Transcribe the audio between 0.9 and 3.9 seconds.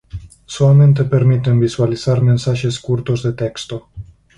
permiten visualizar mensaxes curtos de texto.